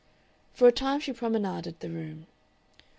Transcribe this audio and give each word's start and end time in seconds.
For 0.55 0.67
a 0.67 0.71
time 0.71 0.99
she 0.99 1.13
promenaded 1.13 1.79
the 1.79 1.91
room. 1.91 2.25